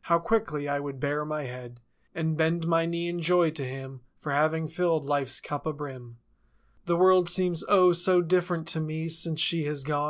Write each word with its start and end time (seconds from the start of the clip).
How 0.00 0.18
quickly 0.18 0.66
I 0.68 0.80
would 0.80 0.98
bare 0.98 1.24
my 1.24 1.44
head 1.44 1.78
And 2.12 2.36
bend 2.36 2.66
my 2.66 2.84
knee 2.84 3.08
in 3.08 3.22
joy 3.22 3.50
to 3.50 3.64
Him 3.64 4.00
For 4.16 4.32
having 4.32 4.66
filled 4.66 5.04
Life's 5.04 5.40
cup 5.40 5.66
a 5.66 5.72
brim. 5.72 6.18
The 6.86 6.96
world 6.96 7.28
seems 7.30 7.62
O, 7.68 7.92
so 7.92 8.20
different 8.20 8.66
to 8.74 8.80
me 8.80 9.08
Since 9.08 9.38
she 9.40 9.66
has 9.66 9.84
gone. 9.84 10.06